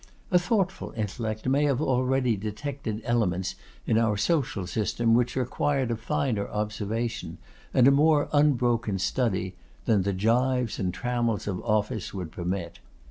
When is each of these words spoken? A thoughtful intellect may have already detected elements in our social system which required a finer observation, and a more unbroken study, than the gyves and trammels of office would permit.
A 0.31 0.39
thoughtful 0.39 0.93
intellect 0.97 1.47
may 1.47 1.65
have 1.65 1.79
already 1.79 2.35
detected 2.35 3.03
elements 3.05 3.53
in 3.85 3.99
our 3.99 4.17
social 4.17 4.65
system 4.65 5.13
which 5.13 5.35
required 5.35 5.91
a 5.91 5.95
finer 5.95 6.47
observation, 6.47 7.37
and 7.71 7.87
a 7.87 7.91
more 7.91 8.27
unbroken 8.33 8.97
study, 8.97 9.53
than 9.85 10.01
the 10.01 10.11
gyves 10.13 10.79
and 10.79 10.91
trammels 10.91 11.45
of 11.47 11.61
office 11.61 12.15
would 12.15 12.31
permit. 12.31 12.79